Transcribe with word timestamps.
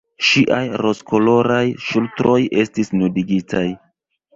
Ŝiaj 0.27 0.61
rozkoloraj 0.83 1.61
ŝultroj 1.91 2.41
estis 2.67 2.95
nudigitaj. 3.01 3.67